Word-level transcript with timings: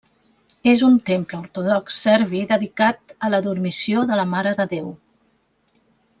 És 0.69 0.79
un 0.85 0.95
temple 1.09 1.37
ortodox 1.43 1.99
serbi, 2.05 2.41
dedicat 2.53 3.15
a 3.27 3.31
la 3.35 3.43
Dormició 3.49 4.07
de 4.13 4.19
la 4.23 4.27
Mare 4.33 4.55
de 4.63 4.67
Déu. 4.75 4.89